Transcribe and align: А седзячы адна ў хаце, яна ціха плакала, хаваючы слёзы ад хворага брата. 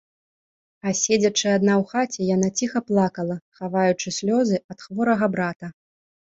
А 0.87 0.93
седзячы 1.01 1.47
адна 1.57 1.73
ў 1.81 1.91
хаце, 1.91 2.21
яна 2.35 2.49
ціха 2.61 2.79
плакала, 2.89 3.35
хаваючы 3.61 4.17
слёзы 4.19 4.55
ад 4.75 4.79
хворага 4.89 5.33
брата. 5.39 5.67